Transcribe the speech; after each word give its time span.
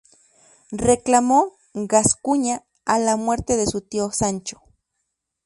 Reclamó 0.87 1.59
Gascuña 1.75 2.63
a 2.85 2.97
la 2.97 3.17
muerte 3.17 3.55
de 3.55 3.67
su 3.67 3.81
tío 3.81 4.09
Sancho. 4.11 4.59